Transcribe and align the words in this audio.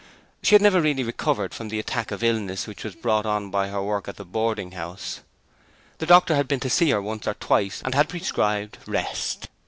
She 0.41 0.55
had 0.55 0.63
never 0.63 0.81
really 0.81 1.03
recovered 1.03 1.53
from 1.53 1.67
the 1.69 1.77
attack 1.77 2.09
of 2.09 2.23
illness 2.23 2.65
which 2.65 2.83
was 2.83 2.95
brought 2.95 3.27
on 3.27 3.51
by 3.51 3.67
her 3.67 3.83
work 3.83 4.07
at 4.07 4.15
the 4.17 4.25
boarding 4.25 4.71
house. 4.71 5.19
The 5.99 6.07
doctor 6.07 6.33
had 6.35 6.47
been 6.47 6.59
to 6.61 6.71
see 6.71 6.89
her 6.89 7.01
once 7.03 7.27
or 7.27 7.35
twice 7.35 7.83
and 7.85 7.93
had 7.93 8.09
prescribed 8.09 8.79
rest. 8.87 9.47